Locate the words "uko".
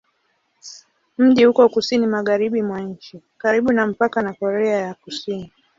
1.47-1.69